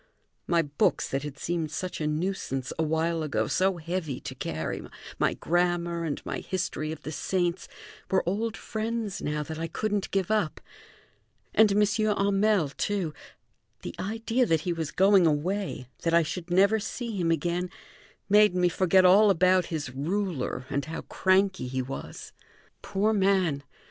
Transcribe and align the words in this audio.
My 0.47 0.63
books, 0.63 1.07
that 1.09 1.21
had 1.21 1.37
seemed 1.37 1.69
such 1.71 2.01
a 2.01 2.07
nuisance 2.07 2.73
a 2.79 2.81
while 2.81 3.21
ago, 3.21 3.45
so 3.45 3.77
heavy 3.77 4.19
to 4.21 4.33
carry, 4.33 4.81
my 5.19 5.35
grammar, 5.35 6.05
and 6.05 6.19
my 6.25 6.39
history 6.39 6.91
of 6.91 7.03
the 7.03 7.11
saints, 7.11 7.67
were 8.09 8.27
old 8.27 8.57
friends 8.57 9.21
now 9.21 9.43
that 9.43 9.59
I 9.59 9.67
couldn't 9.67 10.09
give 10.09 10.31
up. 10.31 10.59
And 11.53 11.71
M. 11.71 11.83
Hamel, 11.85 12.69
too; 12.69 13.13
the 13.83 13.93
idea 13.99 14.47
that 14.47 14.61
he 14.61 14.73
was 14.73 14.89
going 14.89 15.27
away, 15.27 15.87
that 16.01 16.15
I 16.15 16.23
should 16.23 16.49
never 16.49 16.79
see 16.79 17.15
him 17.15 17.29
again, 17.29 17.69
made 18.27 18.55
me 18.55 18.69
forget 18.69 19.05
all 19.05 19.29
about 19.29 19.67
his 19.67 19.91
ruler 19.91 20.65
and 20.71 20.83
how 20.85 21.01
cranky 21.01 21.67
he 21.67 21.83
was. 21.83 22.33
Poor 22.81 23.13
man! 23.13 23.61